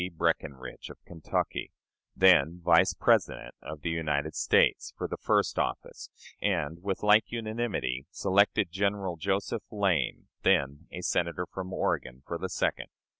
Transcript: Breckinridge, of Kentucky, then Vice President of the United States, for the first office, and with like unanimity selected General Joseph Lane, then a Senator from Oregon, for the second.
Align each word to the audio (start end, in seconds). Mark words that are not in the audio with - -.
Breckinridge, 0.17 0.89
of 0.89 0.97
Kentucky, 1.05 1.71
then 2.15 2.59
Vice 2.59 2.95
President 2.95 3.53
of 3.61 3.81
the 3.81 3.91
United 3.91 4.33
States, 4.33 4.95
for 4.97 5.07
the 5.07 5.15
first 5.21 5.59
office, 5.59 6.09
and 6.41 6.81
with 6.81 7.03
like 7.03 7.25
unanimity 7.31 8.07
selected 8.09 8.71
General 8.71 9.15
Joseph 9.15 9.65
Lane, 9.71 10.25
then 10.41 10.87
a 10.91 11.01
Senator 11.01 11.45
from 11.45 11.71
Oregon, 11.71 12.23
for 12.25 12.39
the 12.39 12.49
second. 12.49 12.87